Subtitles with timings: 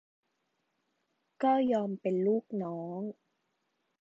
[1.43, 2.99] ก็ยอมเป็นลูกน้อง